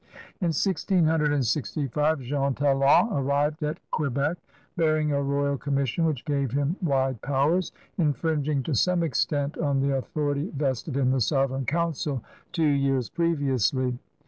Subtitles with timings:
[0.41, 4.35] In 1665 Jean Talon arrived at Quebec
[4.75, 9.95] bearing a royal conunission which gave him wide powers, mfringing to some extent on the
[9.95, 13.99] authority vested in the Sovereign Council two years previously.